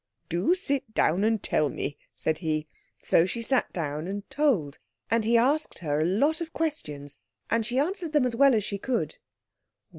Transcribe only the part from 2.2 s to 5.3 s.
he. So she sat down and told. And